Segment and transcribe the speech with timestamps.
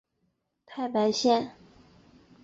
[0.65, 1.51] 太白线